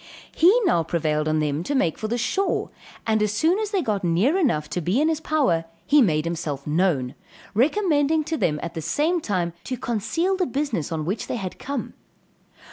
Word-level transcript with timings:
He 0.35 0.59
prevailed 0.87 1.27
on 1.27 1.37
them 1.37 1.61
to 1.61 1.75
make 1.75 1.95
for 1.99 2.07
the 2.07 2.17
shore, 2.17 2.71
and 3.05 3.21
as 3.21 3.31
soon 3.31 3.59
as 3.59 3.69
they 3.69 3.83
got 3.83 4.03
near 4.03 4.35
enough 4.35 4.67
to 4.71 4.81
be 4.81 4.99
in 4.99 5.09
his 5.09 5.19
power, 5.21 5.65
he 5.85 6.01
made 6.01 6.25
himself 6.25 6.65
known, 6.65 7.13
recommending 7.53 8.23
to 8.23 8.35
them 8.35 8.59
at 8.63 8.73
the 8.73 8.81
same 8.81 9.21
time 9.21 9.53
to 9.65 9.77
conceal 9.77 10.35
the 10.35 10.47
business 10.47 10.91
on 10.91 11.05
which 11.05 11.27
they 11.27 11.35
had 11.35 11.59
come. 11.59 11.93